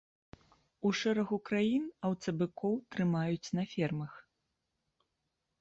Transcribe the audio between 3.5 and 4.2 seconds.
на фермах.